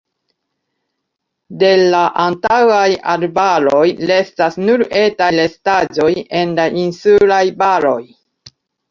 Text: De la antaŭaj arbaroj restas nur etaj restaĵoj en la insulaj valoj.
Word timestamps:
De 1.63 1.67
la 1.89 1.97
antaŭaj 2.23 2.87
arbaroj 3.15 3.81
restas 4.11 4.57
nur 4.69 4.83
etaj 5.01 5.27
restaĵoj 5.35 6.09
en 6.41 6.55
la 6.61 6.65
insulaj 6.85 7.43
valoj. 7.61 7.99